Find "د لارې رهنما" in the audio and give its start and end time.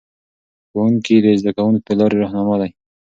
1.87-2.55